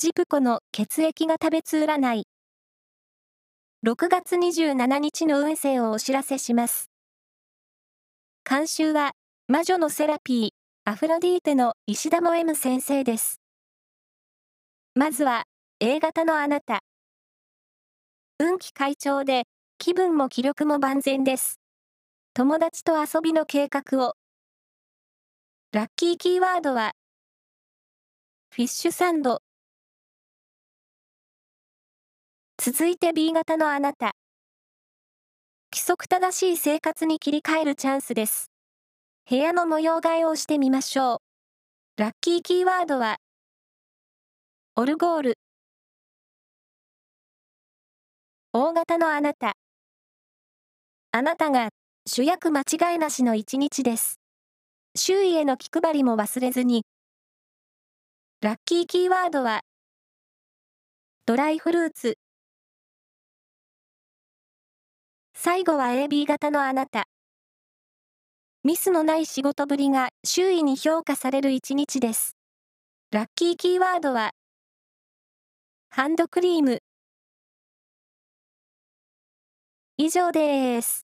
[0.00, 2.28] ジプコの血液が食べつ占い。
[3.84, 6.88] 6月27日の運勢をお知らせします。
[8.48, 9.14] 監修は、
[9.48, 10.50] 魔女のセラピー、
[10.84, 13.40] アフロディーテの石田も M 先生です。
[14.94, 15.46] まずは、
[15.80, 16.78] A 型のあなた。
[18.38, 21.58] 運気快調で、気分も気力も万全です。
[22.34, 24.14] 友達と遊びの計画を。
[25.72, 26.92] ラッキーキーワードは、
[28.54, 29.42] フィッシュサンド。
[32.60, 34.16] 続いて B 型のあなた。
[35.72, 38.50] 規則正しい生活に切り替えるチャンスです。
[39.30, 41.22] 部屋の模様替えをしてみましょ
[41.96, 42.02] う。
[42.02, 43.18] ラッキーキーワードは、
[44.74, 45.38] オルゴール。
[48.52, 49.52] 大型のあなた。
[51.12, 51.68] あなたが
[52.08, 54.18] 主役間違いなしの一日です。
[54.96, 56.84] 周囲への気配りも忘れずに。
[58.40, 59.60] ラッキーキーワードは、
[61.24, 62.18] ドライフルーツ。
[65.40, 67.04] 最後は AB 型のあなた。
[68.64, 72.36] ミスのない仕事ぶりが周囲に評価される一日です。
[73.12, 74.32] ラッキーキーワードは、
[75.90, 76.80] ハンドクリーム。
[79.96, 81.07] 以上です。